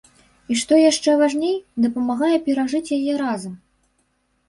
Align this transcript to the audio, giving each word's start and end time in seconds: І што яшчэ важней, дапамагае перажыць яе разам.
І 0.55 0.55
што 0.61 0.73
яшчэ 0.83 1.15
важней, 1.21 1.55
дапамагае 1.87 2.35
перажыць 2.49 2.85
яе 3.01 3.13
разам. 3.25 3.57